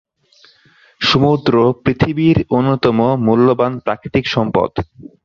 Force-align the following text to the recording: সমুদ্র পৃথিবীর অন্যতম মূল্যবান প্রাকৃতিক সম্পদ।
সমুদ্র 1.01 1.53
পৃথিবীর 1.83 2.37
অন্যতম 2.49 2.97
মূল্যবান 3.25 3.71
প্রাকৃতিক 3.85 4.25
সম্পদ। 4.27 4.71